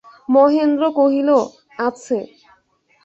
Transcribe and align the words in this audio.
মহেন্দ্র 0.29 0.83
কহিল, 0.97 1.29
আছে। 1.79 2.17